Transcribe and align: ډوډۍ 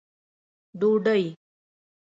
ډوډۍ 0.79 1.23